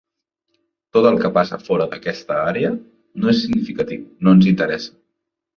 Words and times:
Tot 0.97 1.07
el 1.09 1.19
que 1.23 1.31
passa 1.35 1.59
fora 1.67 1.87
d'aquesta 1.91 2.39
àrea 2.53 2.73
no 2.79 3.31
és 3.35 3.43
significatiu, 3.45 4.11
no 4.29 4.37
ens 4.39 4.53
interessa. 4.55 4.99